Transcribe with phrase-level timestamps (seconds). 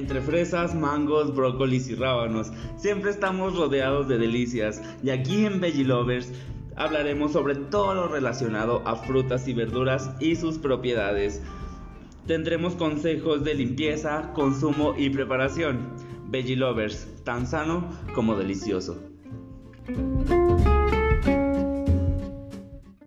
[0.00, 5.84] Entre fresas, mangos, brócolis y rábanos, siempre estamos rodeados de delicias y aquí en Veggie
[5.84, 6.32] Lovers
[6.74, 11.42] hablaremos sobre todo lo relacionado a frutas y verduras y sus propiedades.
[12.26, 15.90] Tendremos consejos de limpieza, consumo y preparación.
[16.28, 18.98] Veggie Lovers, tan sano como delicioso.